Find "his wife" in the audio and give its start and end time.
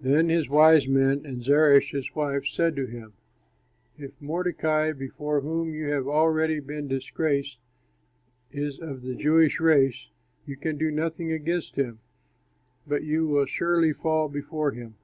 1.92-2.46